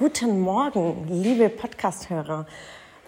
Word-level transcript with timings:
guten 0.00 0.40
Morgen, 0.40 1.06
liebe 1.10 1.50
Podcasthörer. 1.50 2.46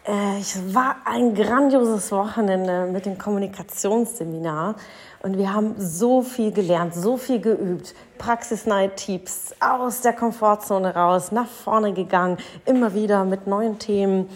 Äh, 0.05 0.41
es 0.41 0.75
war 0.75 0.97
ein 1.07 1.35
grandioses 1.35 2.13
Wochenende 2.13 2.85
mit 2.85 3.07
dem 3.07 3.17
Kommunikationsseminar 3.17 4.75
und 5.23 5.39
wir 5.39 5.55
haben 5.55 5.75
so 5.79 6.21
viel 6.21 6.53
gelernt, 6.53 6.95
so 6.95 7.17
viel 7.17 7.41
geübt, 7.41 7.95
praxisnahe 8.19 8.95
Tipps 8.95 9.55
aus 9.59 10.03
der 10.03 10.13
Komfortzone 10.13 10.95
raus, 10.95 11.33
nach 11.33 11.49
vorne 11.49 11.95
gegangen, 11.95 12.37
immer 12.67 12.93
wieder 12.93 13.25
mit 13.25 13.47
neuen 13.47 13.79
Themen. 13.79 14.29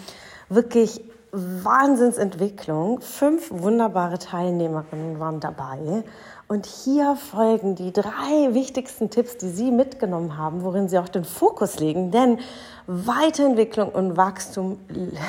Wirklich 0.49 0.99
Wahnsinnsentwicklung. 1.37 3.01
Fünf 3.01 3.51
wunderbare 3.51 4.17
Teilnehmerinnen 4.17 5.19
waren 5.19 5.39
dabei. 5.39 6.03
Und 6.49 6.65
hier 6.65 7.17
folgen 7.17 7.75
die 7.75 7.91
drei 7.91 8.53
wichtigsten 8.53 9.09
Tipps, 9.09 9.37
die 9.37 9.49
Sie 9.49 9.69
mitgenommen 9.69 10.37
haben, 10.37 10.63
worin 10.63 10.87
Sie 10.87 10.97
auch 10.97 11.09
den 11.09 11.25
Fokus 11.25 11.79
legen. 11.79 12.09
Denn 12.09 12.39
Weiterentwicklung 12.87 13.89
und 13.89 14.15
Wachstum 14.15 14.79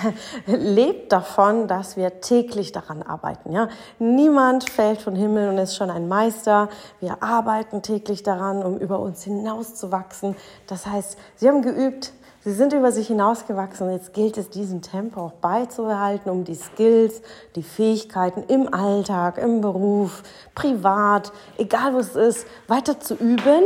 lebt 0.46 1.10
davon, 1.10 1.66
dass 1.66 1.96
wir 1.96 2.20
täglich 2.20 2.70
daran 2.70 3.02
arbeiten. 3.02 3.50
Ja? 3.50 3.68
Niemand 3.98 4.70
fällt 4.70 5.02
vom 5.02 5.16
Himmel 5.16 5.48
und 5.48 5.58
ist 5.58 5.74
schon 5.74 5.90
ein 5.90 6.06
Meister. 6.06 6.68
Wir 7.00 7.20
arbeiten 7.20 7.82
täglich 7.82 8.22
daran, 8.22 8.62
um 8.62 8.78
über 8.78 9.00
uns 9.00 9.24
hinaus 9.24 9.74
zu 9.74 9.90
wachsen. 9.90 10.36
Das 10.68 10.86
heißt, 10.86 11.18
Sie 11.34 11.48
haben 11.48 11.62
geübt, 11.62 12.12
Sie 12.48 12.54
sind 12.54 12.72
über 12.72 12.92
sich 12.92 13.08
hinausgewachsen. 13.08 13.90
Jetzt 13.90 14.14
gilt 14.14 14.38
es, 14.38 14.48
diesen 14.48 14.80
Tempo 14.80 15.20
auch 15.20 15.32
beizubehalten, 15.32 16.30
um 16.30 16.44
die 16.44 16.54
Skills, 16.54 17.20
die 17.56 17.62
Fähigkeiten 17.62 18.42
im 18.48 18.72
Alltag, 18.72 19.36
im 19.36 19.60
Beruf, 19.60 20.22
privat, 20.54 21.30
egal 21.58 21.92
wo 21.92 21.98
es 21.98 22.16
ist, 22.16 22.46
weiter 22.66 23.00
zu 23.00 23.16
üben 23.16 23.64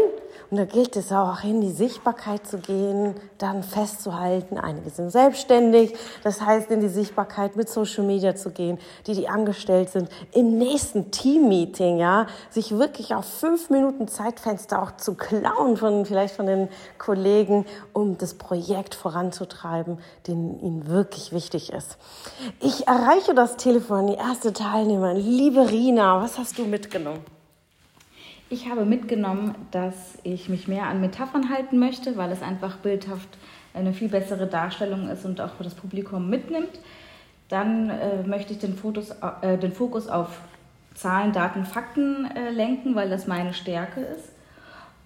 und 0.53 0.59
da 0.59 0.67
gilt 0.67 0.97
es 0.97 1.11
auch, 1.13 1.43
in 1.45 1.63
die 1.63 1.71
Sichtbarkeit 1.71 2.47
zu 2.47 2.59
gehen, 2.59 3.15
dann 3.39 3.63
festzuhalten. 3.63 4.59
Einige 4.59 4.91
sind 4.91 5.11
selbstständig, 5.11 5.95
das 6.25 6.43
heißt, 6.43 6.71
in 6.71 6.83
die 6.83 6.91
Sichtbarkeit 6.91 7.57
mit 7.57 7.71
Social 7.71 8.05
Media 8.05 8.37
zu 8.37 8.51
gehen, 8.51 8.79
die, 9.07 9.15
die 9.15 9.31
angestellt 9.31 9.89
sind, 9.89 10.11
im 10.33 10.59
nächsten 10.59 11.11
Team-Meeting, 11.11 11.97
ja, 11.97 12.27
sich 12.51 12.77
wirklich 12.77 13.15
auf 13.15 13.25
fünf 13.25 13.71
Minuten 13.71 14.09
Zeitfenster 14.09 14.83
auch 14.83 14.95
zu 14.99 15.15
klauen 15.15 15.79
von, 15.79 16.05
vielleicht 16.05 16.35
von 16.35 16.45
den 16.45 16.69
Kollegen, 16.99 17.65
um 17.95 18.19
das 18.19 18.35
Projekt 18.35 18.95
voranzutreiben, 18.95 19.97
den 20.27 20.61
ihnen 20.61 20.87
wirklich 20.87 21.33
wichtig 21.33 21.73
ist. 21.73 21.97
Ich 22.61 22.87
erreiche 22.87 23.33
das 23.33 23.57
Telefon, 23.57 24.09
die 24.09 24.17
erste 24.17 24.53
Teilnehmerin. 24.53 25.17
Liebe 25.17 25.71
Rina, 25.71 26.21
was 26.21 26.37
hast 26.39 26.59
du 26.59 26.67
mitgenommen? 26.67 27.25
Ich 28.53 28.69
habe 28.69 28.85
mitgenommen, 28.85 29.55
dass 29.71 30.19
ich 30.25 30.51
mich 30.51 30.69
mehr 30.69 30.83
an 30.89 31.01
Metaphern 31.01 31.49
halten 31.49 31.79
möchte, 31.79 32.19
weil 32.19 32.31
es 32.31 32.43
einfach 32.43 32.77
bildhaft 32.77 33.29
eine 33.73 33.95
viel 33.95 34.11
bessere 34.11 34.47
Darstellung 34.47 35.09
ist 35.09 35.25
und 35.25 35.41
auch 35.41 35.53
das 35.59 35.75
Publikum 35.75 36.29
mitnimmt. 36.29 36.79
Dann 37.49 37.89
äh, 37.89 38.23
möchte 38.27 38.53
ich 38.53 38.59
den, 38.59 38.77
Fotos, 38.77 39.09
äh, 39.41 39.57
den 39.57 39.73
Fokus 39.73 40.07
auf 40.07 40.39
Zahlen, 40.93 41.33
Daten, 41.33 41.65
Fakten 41.65 42.27
äh, 42.27 42.51
lenken, 42.51 42.95
weil 42.95 43.09
das 43.09 43.27
meine 43.27 43.55
Stärke 43.55 44.03
ist. 44.03 44.29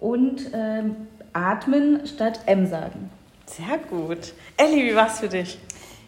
Und 0.01 0.51
ähm, 0.51 1.07
atmen 1.31 2.05
statt 2.05 2.41
M 2.47 2.65
sagen. 2.67 3.09
Sehr 3.45 3.77
gut. 3.89 4.33
Elli, 4.57 4.91
wie 4.91 4.95
war 4.95 5.07
es 5.07 5.21
für 5.21 5.29
dich? 5.29 5.57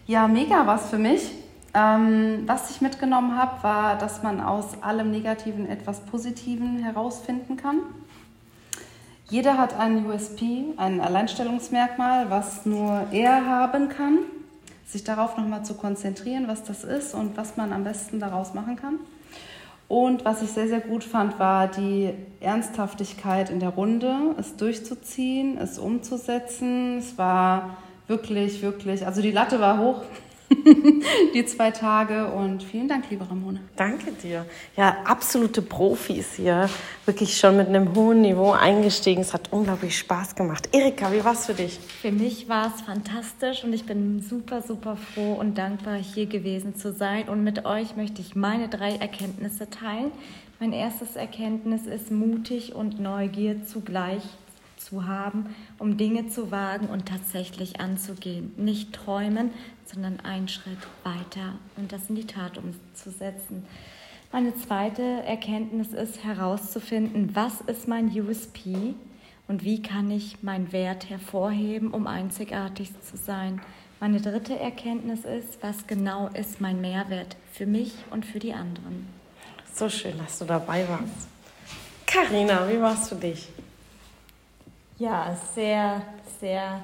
Ja, 0.07 0.27
mega 0.27 0.67
was 0.67 0.89
für 0.89 0.97
mich. 0.97 1.31
Ähm, 1.73 2.43
was 2.45 2.71
ich 2.71 2.81
mitgenommen 2.81 3.37
habe, 3.37 3.61
war, 3.63 3.97
dass 3.97 4.23
man 4.23 4.41
aus 4.41 4.81
allem 4.81 5.11
Negativen 5.11 5.69
etwas 5.69 5.99
Positiven 6.01 6.79
herausfinden 6.79 7.57
kann. 7.57 7.81
Jeder 9.29 9.59
hat 9.59 9.77
einen 9.77 10.07
USP, 10.07 10.73
ein 10.77 10.99
Alleinstellungsmerkmal, 10.99 12.31
was 12.31 12.65
nur 12.65 13.05
er 13.11 13.45
haben 13.45 13.89
kann. 13.89 14.19
Sich 14.87 15.03
darauf 15.03 15.37
nochmal 15.37 15.63
zu 15.63 15.75
konzentrieren, 15.75 16.47
was 16.47 16.63
das 16.63 16.83
ist 16.83 17.13
und 17.13 17.37
was 17.37 17.55
man 17.55 17.71
am 17.71 17.83
besten 17.83 18.19
daraus 18.19 18.55
machen 18.55 18.75
kann. 18.75 18.95
Und 19.87 20.25
was 20.25 20.41
ich 20.41 20.49
sehr, 20.49 20.67
sehr 20.67 20.81
gut 20.81 21.03
fand, 21.03 21.37
war 21.37 21.67
die 21.67 22.13
Ernsthaftigkeit 22.39 23.51
in 23.51 23.59
der 23.59 23.69
Runde, 23.69 24.35
es 24.39 24.55
durchzuziehen, 24.55 25.57
es 25.59 25.77
umzusetzen. 25.77 26.97
Es 26.97 27.17
war 27.19 27.77
wirklich, 28.07 28.63
wirklich, 28.63 29.05
also 29.05 29.21
die 29.21 29.31
Latte 29.31 29.59
war 29.59 29.77
hoch. 29.77 30.01
die 31.33 31.45
zwei 31.45 31.71
Tage. 31.71 32.27
Und 32.27 32.63
vielen 32.63 32.87
Dank, 32.87 33.09
liebe 33.09 33.29
Ramona. 33.29 33.59
Danke 33.75 34.11
dir. 34.11 34.45
Ja, 34.75 34.97
absolute 35.05 35.61
Profis 35.61 36.33
hier. 36.33 36.69
Wirklich 37.05 37.37
schon 37.37 37.57
mit 37.57 37.67
einem 37.67 37.95
hohen 37.95 38.21
Niveau 38.21 38.51
eingestiegen. 38.51 39.21
Es 39.21 39.33
hat 39.33 39.51
unglaublich 39.51 39.97
Spaß 39.97 40.35
gemacht. 40.35 40.69
Erika, 40.71 41.11
wie 41.11 41.23
war 41.23 41.33
es 41.33 41.45
für 41.45 41.53
dich? 41.53 41.79
Für 42.01 42.11
mich 42.11 42.49
war 42.49 42.73
es 42.73 42.81
fantastisch 42.81 43.63
und 43.63 43.73
ich 43.73 43.85
bin 43.85 44.21
super, 44.21 44.61
super 44.61 44.97
froh 44.97 45.33
und 45.33 45.57
dankbar, 45.57 45.95
hier 45.95 46.25
gewesen 46.25 46.75
zu 46.75 46.93
sein. 46.93 47.29
Und 47.29 47.43
mit 47.43 47.65
euch 47.65 47.95
möchte 47.95 48.21
ich 48.21 48.35
meine 48.35 48.69
drei 48.69 48.95
Erkenntnisse 48.95 49.69
teilen. 49.69 50.11
Mein 50.59 50.73
erstes 50.73 51.15
Erkenntnis 51.15 51.85
ist 51.85 52.11
mutig 52.11 52.75
und 52.75 52.99
Neugier 52.99 53.65
zugleich 53.65 54.23
zu 54.79 55.07
haben, 55.07 55.55
um 55.77 55.97
Dinge 55.97 56.27
zu 56.27 56.51
wagen 56.51 56.87
und 56.87 57.07
tatsächlich 57.07 57.79
anzugehen. 57.79 58.53
Nicht 58.57 58.93
träumen, 58.93 59.51
sondern 59.85 60.19
einen 60.21 60.47
Schritt 60.47 60.79
weiter 61.03 61.55
und 61.77 61.91
das 61.91 62.09
in 62.09 62.15
die 62.15 62.27
Tat 62.27 62.57
umzusetzen. 62.57 63.65
Meine 64.31 64.55
zweite 64.55 65.01
Erkenntnis 65.01 65.93
ist 65.93 66.23
herauszufinden, 66.23 67.35
was 67.35 67.61
ist 67.61 67.87
mein 67.87 68.09
USP 68.09 68.93
und 69.47 69.63
wie 69.63 69.81
kann 69.81 70.11
ich 70.11 70.43
meinen 70.43 70.71
Wert 70.71 71.09
hervorheben, 71.09 71.91
um 71.91 72.05
einzigartig 72.05 72.91
zu 73.01 73.17
sein. 73.17 73.59
Meine 73.99 74.21
dritte 74.21 74.57
Erkenntnis 74.57 75.25
ist, 75.25 75.61
was 75.61 75.87
genau 75.87 76.27
ist 76.29 76.61
mein 76.61 76.79
Mehrwert 76.79 77.35
für 77.51 77.65
mich 77.65 77.93
und 78.11 78.25
für 78.25 78.39
die 78.39 78.53
anderen. 78.53 79.07
So 79.73 79.89
schön, 79.89 80.17
dass 80.19 80.37
du 80.39 80.45
dabei 80.45 80.87
warst. 80.87 81.27
Karina, 82.05 82.67
wie 82.69 82.75
es 82.75 83.09
für 83.09 83.15
dich? 83.15 83.49
Ja, 84.99 85.33
sehr, 85.55 86.01
sehr 86.41 86.81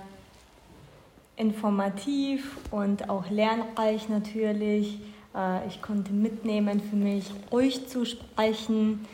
informativ 1.35 2.57
und 2.71 3.09
auch 3.09 3.29
lernreich 3.29 4.07
natürlich. 4.07 4.99
Äh, 5.35 5.67
ich 5.67 5.81
konnte 5.81 6.13
mitnehmen 6.13 6.79
für 6.79 6.95
mich, 6.95 7.25
ruhig 7.51 7.89
zu 7.89 8.05
sprechen, 8.05 9.05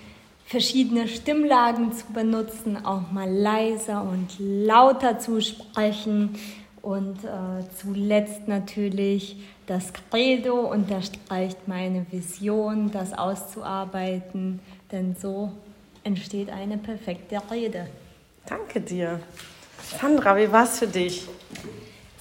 verschiedene 0.46 1.08
Stimmlagen 1.08 1.94
zu 1.94 2.14
benutzen, 2.14 2.86
auch 2.86 3.10
mal 3.12 3.28
leiser 3.28 4.04
und 4.04 4.36
lauter 4.38 5.18
zu 5.18 5.42
sprechen. 5.42 6.38
Und 6.84 7.24
äh, 7.24 7.64
zuletzt 7.82 8.48
natürlich 8.48 9.36
das 9.66 9.94
Credo 9.94 10.72
unterstreicht 10.72 11.68
meine 11.68 12.06
Vision, 12.12 12.92
das 12.92 13.14
auszuarbeiten, 13.14 14.60
denn 14.92 15.16
so 15.16 15.52
entsteht 16.04 16.52
eine 16.52 16.78
perfekte 16.78 17.42
Rede. 17.50 17.88
Danke 18.46 18.82
dir. 18.82 19.20
Sandra, 20.00 20.36
wie 20.38 20.52
war 20.52 20.64
es 20.64 20.80
für 20.80 20.88
dich? 20.88 21.28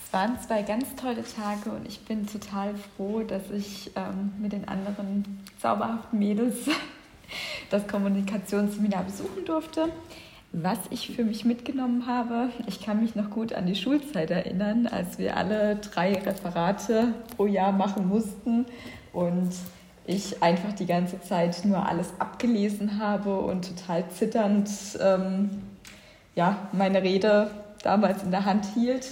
Es 0.05 0.13
waren 0.13 0.39
zwei 0.41 0.63
ganz 0.63 0.95
tolle 0.97 1.23
Tage 1.23 1.71
und 1.71 1.87
ich 1.87 2.01
bin 2.05 2.27
total 2.27 2.75
froh, 2.97 3.23
dass 3.23 3.51
ich 3.51 3.93
ähm, 3.95 4.33
mit 4.41 4.53
den 4.53 4.67
anderen 4.67 5.41
zauberhaften 5.61 6.19
Mädels 6.19 6.57
das 7.71 7.87
Kommunikationsseminar 7.87 9.05
besuchen 9.05 9.45
durfte. 9.45 9.89
Was 10.53 10.79
ich 10.91 11.15
für 11.15 11.23
mich 11.23 11.45
mitgenommen 11.45 12.09
habe, 12.09 12.49
ich 12.67 12.85
kann 12.85 13.01
mich 13.01 13.15
noch 13.15 13.31
gut 13.31 13.53
an 13.53 13.67
die 13.67 13.77
Schulzeit 13.77 14.33
erinnern, 14.33 14.89
als 14.89 15.17
wir 15.17 15.37
alle 15.37 15.77
drei 15.77 16.13
Referate 16.15 17.15
pro 17.37 17.47
Jahr 17.47 17.71
machen 17.71 18.09
mussten 18.09 18.67
und 19.13 19.51
ich 20.07 20.43
einfach 20.43 20.73
die 20.73 20.87
ganze 20.87 21.21
Zeit 21.21 21.65
nur 21.65 21.89
alles 21.89 22.13
abgelesen 22.19 22.99
habe 22.99 23.39
und 23.39 23.77
total 23.77 24.09
zitternd 24.11 24.69
ähm, 25.01 25.51
ja, 26.35 26.69
meine 26.73 27.03
Rede 27.03 27.51
damals 27.83 28.23
in 28.23 28.31
der 28.31 28.45
Hand 28.45 28.67
hielt 28.75 29.07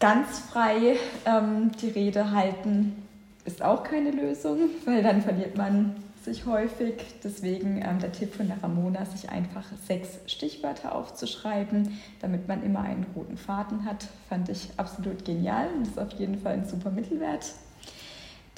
ganz 0.00 0.38
frei 0.38 0.96
ähm, 1.24 1.72
die 1.80 1.88
Rede 1.88 2.30
halten 2.30 3.02
ist 3.44 3.62
auch 3.62 3.82
keine 3.82 4.10
Lösung, 4.10 4.58
weil 4.84 5.02
dann 5.02 5.22
verliert 5.22 5.56
man 5.56 5.96
sich 6.22 6.44
häufig. 6.44 6.94
Deswegen 7.24 7.82
ähm, 7.82 7.98
der 7.98 8.12
Tipp 8.12 8.34
von 8.34 8.46
der 8.46 8.62
Ramona, 8.62 9.06
sich 9.06 9.30
einfach 9.30 9.64
sechs 9.86 10.18
Stichwörter 10.26 10.94
aufzuschreiben, 10.94 11.98
damit 12.20 12.46
man 12.46 12.62
immer 12.62 12.80
einen 12.80 13.06
roten 13.16 13.38
Faden 13.38 13.86
hat. 13.86 14.06
Fand 14.28 14.50
ich 14.50 14.68
absolut 14.76 15.24
genial 15.24 15.68
und 15.74 15.86
ist 15.86 15.98
auf 15.98 16.12
jeden 16.12 16.38
Fall 16.38 16.54
ein 16.54 16.68
super 16.68 16.90
Mittelwert. 16.90 17.46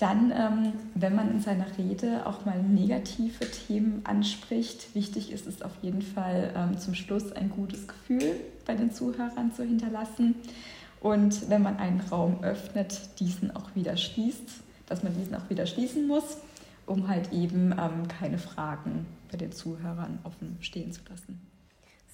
Dann, 0.01 0.33
ähm, 0.35 0.73
wenn 0.95 1.15
man 1.15 1.31
in 1.31 1.41
seiner 1.43 1.67
Rede 1.77 2.25
auch 2.25 2.47
mal 2.47 2.63
negative 2.63 3.51
Themen 3.51 4.01
anspricht, 4.05 4.95
wichtig 4.95 5.31
ist 5.31 5.47
es 5.47 5.61
auf 5.61 5.73
jeden 5.83 6.01
Fall 6.01 6.55
ähm, 6.57 6.79
zum 6.79 6.95
Schluss 6.95 7.33
ein 7.33 7.51
gutes 7.51 7.87
Gefühl 7.87 8.37
bei 8.65 8.75
den 8.75 8.93
Zuhörern 8.93 9.53
zu 9.53 9.63
hinterlassen. 9.63 10.37
Und 11.03 11.51
wenn 11.51 11.61
man 11.61 11.77
einen 11.77 12.01
Raum 12.01 12.43
öffnet, 12.43 13.21
diesen 13.21 13.55
auch 13.55 13.75
wieder 13.75 13.99
schließt, 13.99 14.49
dass 14.87 15.03
man 15.03 15.15
diesen 15.15 15.35
auch 15.35 15.51
wieder 15.51 15.67
schließen 15.67 16.07
muss, 16.07 16.39
um 16.87 17.07
halt 17.07 17.31
eben 17.35 17.73
ähm, 17.73 18.09
keine 18.09 18.39
Fragen 18.39 19.05
bei 19.31 19.37
den 19.37 19.53
Zuhörern 19.53 20.19
offen 20.25 20.57
stehen 20.63 20.93
zu 20.93 21.03
lassen. 21.11 21.50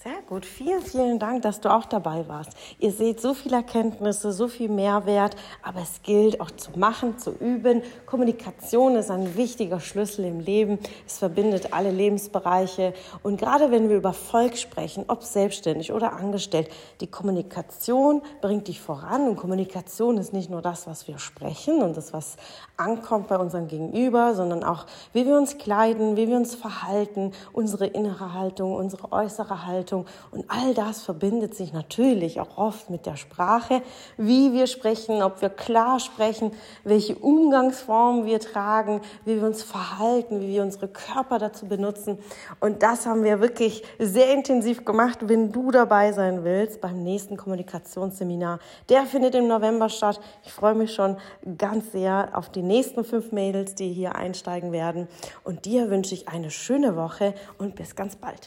Sehr 0.06 0.23
gut. 0.29 0.47
Vielen, 0.47 0.82
vielen 0.82 1.19
Dank, 1.19 1.43
dass 1.43 1.61
du 1.61 1.69
auch 1.69 1.85
dabei 1.85 2.29
warst. 2.29 2.53
Ihr 2.79 2.93
seht 2.93 3.20
so 3.20 3.35
viele 3.35 3.56
Erkenntnisse, 3.56 4.31
so 4.31 4.47
viel 4.47 4.69
Mehrwert, 4.69 5.35
aber 5.64 5.81
es 5.81 6.00
gilt 6.05 6.41
auch 6.41 6.53
zu 6.53 6.79
machen, 6.79 7.19
zu 7.19 7.32
üben. 7.32 7.82
Kommunikation 8.06 8.94
ist 8.94 9.11
ein 9.11 9.35
wichtiger 9.37 9.81
Schlüssel 9.81 10.26
im 10.26 10.38
Leben. 10.38 10.79
Es 11.08 11.19
verbindet 11.19 11.73
alle 11.73 11.91
Lebensbereiche. 11.91 12.94
Und 13.25 13.41
gerade 13.41 13.73
wenn 13.73 13.88
wir 13.88 13.97
über 13.97 14.12
Volk 14.12 14.56
sprechen, 14.56 15.06
ob 15.08 15.25
selbstständig 15.25 15.93
oder 15.93 16.12
angestellt, 16.12 16.69
die 17.00 17.08
Kommunikation 17.08 18.23
bringt 18.41 18.69
dich 18.69 18.81
voran. 18.81 19.26
Und 19.26 19.35
Kommunikation 19.35 20.19
ist 20.19 20.32
nicht 20.32 20.50
nur 20.50 20.62
das, 20.62 20.87
was 20.87 21.08
wir 21.08 21.19
sprechen 21.19 21.82
und 21.82 21.97
das, 21.97 22.12
was 22.12 22.37
ankommt 22.76 23.26
bei 23.26 23.38
unserem 23.38 23.67
Gegenüber, 23.67 24.37
sondern 24.37 24.62
auch, 24.62 24.87
wie 25.12 25.26
wir 25.26 25.37
uns 25.37 25.58
kleiden, 25.58 26.17
wie 26.17 26.29
wir 26.29 26.37
uns 26.37 26.55
verhalten, 26.55 27.32
unsere 27.53 27.88
innere 27.88 28.35
Haltung, 28.35 28.73
unsere 28.73 29.11
äußere 29.11 29.67
Haltung 29.67 29.95
Haltung. 29.96 30.06
Und 30.31 30.44
all 30.48 30.75
das 30.75 31.02
verbindet 31.02 31.54
sich 31.54 31.72
natürlich 31.72 32.40
auch 32.40 32.58
oft 32.58 32.90
mit 32.90 33.06
der 33.06 33.16
Sprache, 33.16 33.82
wie 34.16 34.52
wir 34.52 34.66
sprechen, 34.66 35.22
ob 35.22 35.40
wir 35.40 35.48
klar 35.48 36.00
sprechen, 36.00 36.52
welche 36.84 37.16
Umgangsformen 37.16 38.26
wir 38.26 38.40
tragen, 38.40 39.00
wie 39.25 39.37
wir 39.37 39.46
uns 39.46 39.62
verhalten, 39.62 40.40
wie 40.40 40.48
wir 40.48 40.62
unsere 40.62 40.88
Körper 40.88 41.38
dazu 41.38 41.66
benutzen. 41.66 42.19
Und 42.60 42.82
das 42.82 43.06
haben 43.06 43.25
wir 43.25 43.40
wirklich 43.40 43.82
sehr 43.98 44.32
intensiv 44.32 44.84
gemacht. 44.84 45.19
Wenn 45.22 45.52
du 45.52 45.70
dabei 45.70 46.12
sein 46.12 46.44
willst 46.44 46.81
beim 46.81 47.02
nächsten 47.02 47.37
Kommunikationsseminar, 47.37 48.58
der 48.88 49.04
findet 49.04 49.34
im 49.34 49.48
November 49.48 49.88
statt. 49.88 50.20
Ich 50.44 50.52
freue 50.52 50.75
mich 50.75 50.94
schon 50.94 51.16
ganz 51.58 51.93
sehr 51.93 52.31
auf 52.32 52.50
die 52.50 52.62
nächsten 52.62 53.04
fünf 53.04 53.32
Mädels, 53.32 53.75
die 53.75 53.93
hier 53.93 54.14
einsteigen 54.14 54.72
werden. 54.72 55.08
Und 55.44 55.64
dir 55.64 55.90
wünsche 55.90 56.14
ich 56.14 56.28
eine 56.28 56.50
schöne 56.50 56.96
Woche 56.96 57.34
und 57.58 57.75
bis 57.75 57.94
ganz 57.94 58.16
bald. 58.16 58.46